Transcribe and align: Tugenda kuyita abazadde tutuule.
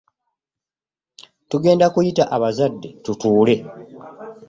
Tugenda 1.49 1.85
kuyita 1.93 2.23
abazadde 2.35 2.89
tutuule. 3.03 3.55